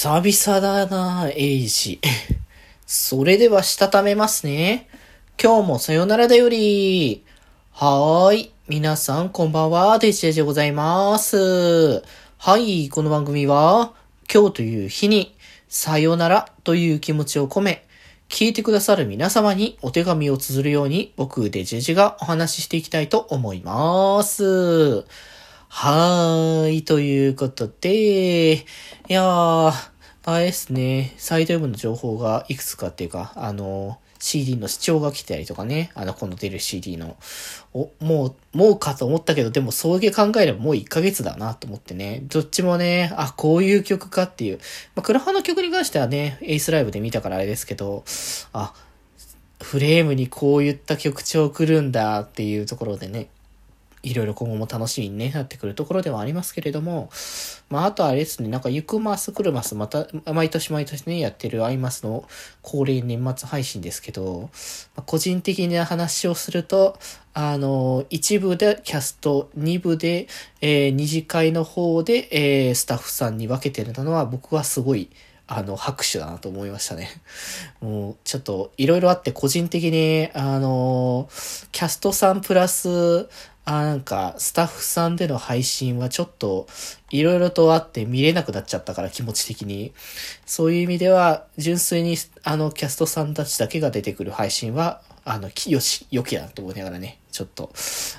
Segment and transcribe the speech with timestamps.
[0.00, 1.98] 久々だな、エイジ。
[2.86, 4.88] それでは、したためますね。
[5.42, 7.24] 今日もさよならだより。
[7.72, 8.52] はーい。
[8.68, 9.98] 皆さん、こんばんは。
[9.98, 12.04] デジェジでございます。
[12.36, 12.88] はい。
[12.90, 13.92] この番組は、
[14.32, 15.34] 今日という日に、
[15.68, 17.84] さよならという気持ちを込め、
[18.28, 25.06] 聞いてくださる皆様にお手紙を綴るように、僕、デジェジがお話ししていきたいと思います。
[25.70, 28.64] はーい、ということで、い
[29.08, 29.72] やー、
[30.24, 37.16] あれですね、サイドウェブの情報がいくつかっていうか、あの、CD の視聴が来たりとかね、あの、今度出る CD の、
[37.74, 44.58] お、もう、もうかと思ったけど、でも、そういう考えればもう1ヶ月だなと思ってね、どっちもね、あ、こういう曲かっていう、
[44.96, 48.04] まあ、クラハの曲に関してはね、エースライブで見たからあれですけど、
[48.52, 48.74] あ、
[49.62, 53.28] フレームにこういった曲調来るんだっていうところでね、
[54.02, 57.10] いろいろ今後も楽しみに、ね、なってくるところではありますけれども、
[57.68, 62.26] まあ、あとはあれですね、なんか、行くます来るます、また、毎年毎年ね、やってるアイマスの
[62.62, 64.50] 恒例年末配信ですけど、
[64.96, 66.98] まあ、個人的な話をすると、
[67.34, 70.26] あの、一部でキャスト、二部で、
[70.60, 75.10] えー、二次会の方で、えー、スタッフさんに分けてるのは、僕はすごい、
[75.46, 77.08] あの、拍手だなと思いましたね。
[77.80, 81.28] もう、ちょっと、いろいろあって、個人的に、あの、
[81.72, 83.28] キャストさんプラス、
[83.70, 86.66] あなんか、スタッフさんでの配信はちょっと、
[87.10, 89.92] いろいろとあって見れなくなっちゃったから気持ち的に。
[90.46, 97.70] そういう意味では、純粋に、あの、キャストさんたちだけが出てくる配信は、あの、よし、よきだと思いながらね、ちょっと、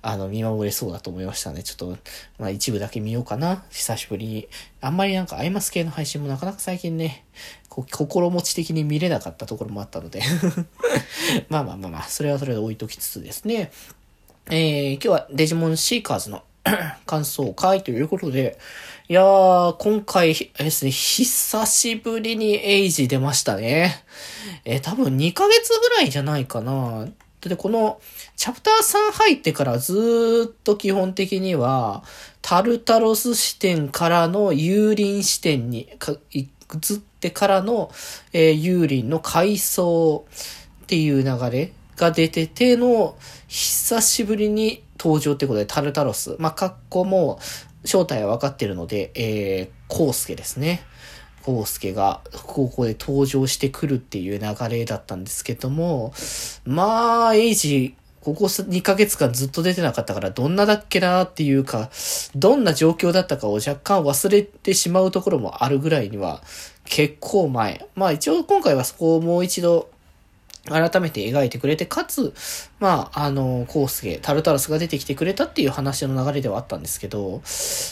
[0.00, 1.62] あの、見守れそうだと思いましたね。
[1.62, 1.98] ちょっと、
[2.38, 3.64] まあ一部だけ見ようかな。
[3.70, 4.48] 久しぶりに。
[4.80, 7.26] あんまりなんかアイマス系の配信もなかなか最近ね、
[7.68, 10.22] こ心持ち的に見れなかったところもあったので
[11.50, 13.72] まあまあまあまあ、それはそれで置いときつつですね。
[14.50, 16.42] えー、今日はデジモンシーカーズの
[17.06, 18.58] 感想会ということで、
[19.08, 24.04] いやー、今回ですね、久しぶりにエイジ出ましたね。
[24.66, 27.08] えー、多分2ヶ月ぐらいじゃないかな。
[27.40, 28.00] で、この、
[28.36, 28.74] チャプター
[29.10, 32.04] 3入ってからずっと基本的には、
[32.42, 35.88] タルタロス視点からの幽林視点に
[36.34, 37.90] 移ってからの、
[38.34, 40.26] えー、幽林の階層
[40.82, 43.16] っていう流れが出てての、
[43.48, 46.36] 久しぶりに登場ってことで、タルタロス。
[46.38, 47.38] まあ、格好も、
[47.84, 50.82] 正体は分かってるので、えー、コウスケですね。
[51.42, 56.14] コウスケが、ここで登場してくるっていう流れだったんですけども、
[56.64, 61.90] まあ、エイジ、ここ2ヶ月間ずっと出てなかったから、どんなだっけなっていうか、
[62.34, 66.42] どんな状況だったかを若干忘れてしまうところもあるぐらいには、
[66.86, 67.86] 結構前。
[67.94, 69.90] まあ一応今回はそこをもう一度
[70.66, 72.32] 改めて描いてくれて、かつ、
[72.80, 77.42] まあ、あの、コースケ、タルタロスが出てきてくれたっていう話の流れではあったんですけど、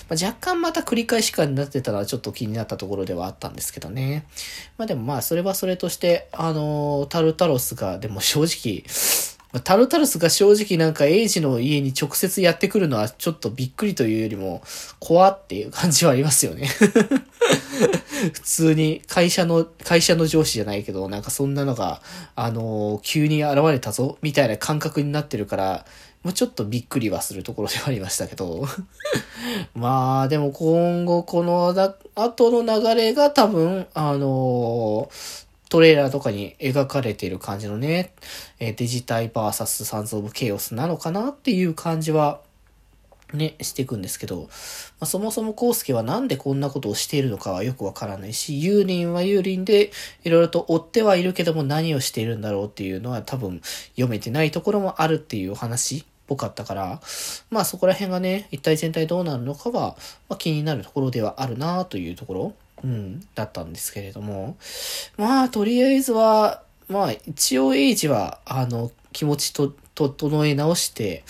[0.08, 4.24] まあ、若干また繰り返し感になってたのはちょっと気になったところではあったんですけどね。
[4.78, 8.84] まあでもまあ、それはそれとして、あの、タルタロスが、でも正直、
[9.60, 14.62] タルタルスが正直なんかエイジの家に直接やってくるのはちょっとびっくりというよりも、
[14.98, 16.70] 怖っていう感じはありますよね
[18.32, 22.00] 普通に会社の、会社の上司じゃないけど、なんかそんなのが、
[22.34, 25.86] あのー、急に現れたぞ、みたいな感覚になってるから、
[26.22, 28.66] もうちょっとびっくりはするところではありましたけど。
[29.74, 31.74] まあ、でも今後この、
[32.14, 38.12] 後の流れが多分、あのー、トレーラーとかに描かれている感じのね、
[38.60, 42.40] えデジタイバーサスサンズオブケイオスなのかなっていう感じは、
[43.32, 44.48] ね、していくんですけど、ま
[45.00, 49.90] あ、そもそもコウスケはなんでこんなことをしているのかはよくわからないし、ユーリンはユーリンで、
[50.24, 53.60] いろいろと追ってはいるけども何をしているんだろうっていうのは多分
[53.90, 57.00] 読めてないところもあるっていう話っぽかったから、
[57.50, 59.96] まあそこら辺がね、一体全体どうなるのかは、
[60.28, 62.54] まあ、気になるところではあるなというところ。
[62.84, 64.56] うん、だったんですけれども。
[65.16, 71.22] まあ、とりあえずは、まあ、一応エイジは、あの、気持ちと、整え直して、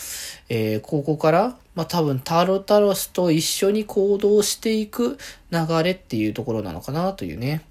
[0.49, 5.19] えー、ここから、まあ多分タロタロスと一緒に行動していく
[5.51, 7.63] 流れっていうところなのかなというね。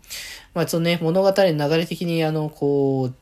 [0.54, 3.14] まあそのね、物語の流れ的にあの、こう、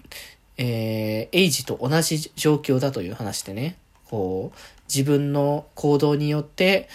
[0.58, 4.58] えー、エイジと同じ状況だという話でね、こう、
[4.94, 6.90] 自分の行動によって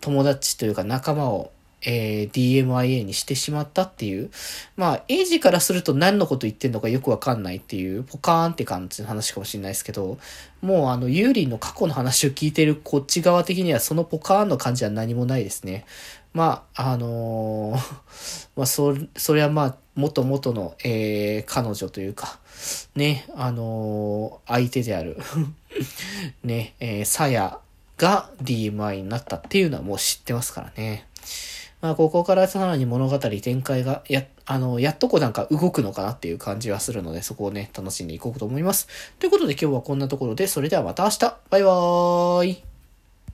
[0.00, 1.50] 友達というか仲間を
[1.82, 4.30] えー、DMIA にしてしまったっていう。
[4.76, 10.18] まあ、エイジからすると何のこと言ってんのかよくわかんないっていう、ポカーンって感じの話かもしれないですけど、
[10.62, 15.84] もうあの、ユーリンの過去の話を聞いてるこっち側的にはそのポカーンの感じは何もないですね。
[16.32, 22.38] まあ、あのー、 まあ、そ、それはまあ、元々の、えー、彼女というか、
[22.94, 25.18] ね、あのー、相手である
[26.44, 27.58] ね、えー、サヤ
[27.96, 31.06] が DMI になったっていうのはもう知ってますからね。
[31.80, 38.88] まあ、ここからさらに物語展開が、や、あの、やっとこうなんか動くのかなっていう感じはするので、そこをね、楽しんでいこうと思います。
[39.18, 41.18] ということで今日はこんなところで、それではまた明日
[41.50, 42.69] バイバーイ